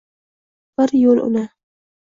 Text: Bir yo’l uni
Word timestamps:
Bir 0.81 0.95
yo’l 1.03 1.23
uni 1.29 1.47